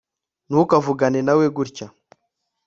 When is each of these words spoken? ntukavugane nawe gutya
ntukavugane 0.47 1.19
nawe 1.27 1.45
gutya 1.55 1.85